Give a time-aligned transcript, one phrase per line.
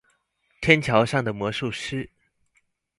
[0.63, 2.09] 天橋上的魔術師